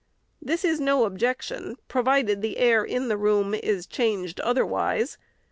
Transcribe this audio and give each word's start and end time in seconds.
This 0.41 0.65
is 0.65 0.79
no 0.79 1.05
objection, 1.05 1.77
provided 1.87 2.41
the 2.41 2.57
air 2.57 2.83
in 2.83 3.07
the 3.07 3.17
room 3.17 3.53
is 3.53 3.85
changed 3.85 4.39
otherwise. 4.39 5.19